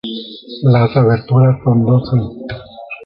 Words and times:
Las 0.63 0.97
aberturas 0.97 1.59
son 1.63 1.85
doce. 1.85 2.17